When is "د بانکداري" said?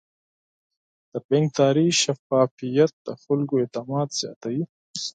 1.11-1.87